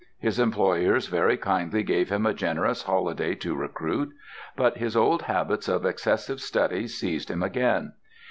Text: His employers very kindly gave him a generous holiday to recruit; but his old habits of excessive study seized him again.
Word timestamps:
His 0.17 0.39
employers 0.39 1.05
very 1.09 1.37
kindly 1.37 1.83
gave 1.83 2.09
him 2.09 2.25
a 2.25 2.33
generous 2.33 2.81
holiday 2.81 3.35
to 3.35 3.53
recruit; 3.55 4.09
but 4.55 4.77
his 4.77 4.95
old 4.97 5.21
habits 5.21 5.67
of 5.67 5.85
excessive 5.85 6.41
study 6.41 6.87
seized 6.87 7.29
him 7.29 7.43
again. 7.43 7.93